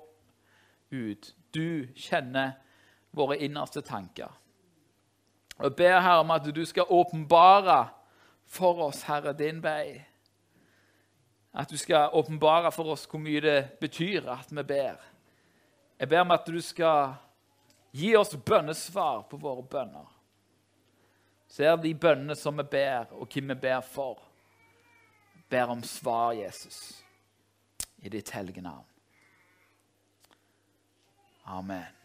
[0.92, 1.34] ut.
[1.56, 2.56] Du kjenner
[3.18, 4.32] våre innerste tanker.
[5.58, 7.88] Og Jeg ber her om at du skal åpenbare
[8.46, 10.06] for oss, Herre, din vei.
[11.54, 15.02] At du skal åpenbare for oss hvor mye det betyr at vi ber.
[16.00, 17.16] Jeg ber om at du skal
[17.92, 20.06] gi oss bønnesvar på våre bønner.
[21.48, 24.22] Ser de bønnene som vi ber, og hvem vi ber for.
[25.34, 27.04] Jeg ber om svar, Jesus,
[27.98, 28.86] i ditt hellige navn.
[31.48, 31.97] Amen.